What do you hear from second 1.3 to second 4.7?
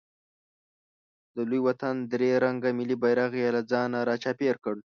د لوی وطن درې رنګه ملي بیرغ یې له ځانه راچاپېر